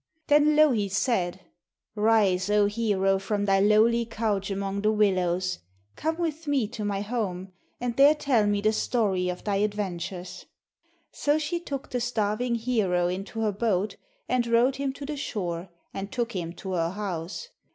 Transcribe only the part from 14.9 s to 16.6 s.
to the shore, and took him